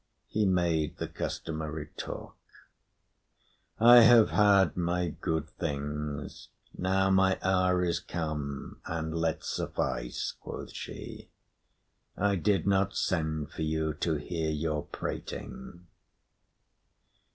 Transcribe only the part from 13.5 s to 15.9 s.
for you to hear your prating."